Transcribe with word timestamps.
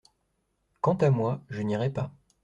Quant 0.81 0.95
à 0.95 1.11
moi, 1.11 1.41
je 1.51 1.61
n’irai 1.61 1.91
pas. 1.91 2.09